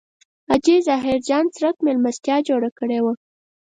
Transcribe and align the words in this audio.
حاجي 0.47 0.75
ظاهر 0.87 1.17
جان 1.27 1.45
څرک 1.55 1.75
مېلمستیا 1.85 2.35
جوړه 2.47 2.69
کړې 2.79 2.99
وه. 3.03 3.13